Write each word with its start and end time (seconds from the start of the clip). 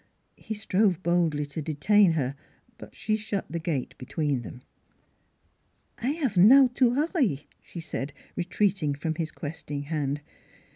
He 0.37 0.55
strove 0.55 1.03
boldly 1.03 1.45
to 1.45 1.61
detain 1.61 2.13
her; 2.13 2.33
but 2.79 2.95
she 2.95 3.15
shut 3.15 3.45
the 3.51 3.59
gate 3.59 3.93
between 3.99 4.41
them." 4.41 4.63
I 5.99 6.19
'ave 6.25 6.41
now 6.41 6.71
to 6.73 6.89
'urry," 6.95 7.47
she 7.61 7.81
said, 7.81 8.11
retreating 8.35 8.95
from 8.95 9.13
his 9.13 9.31
questing 9.31 9.83
hand. 9.83 10.21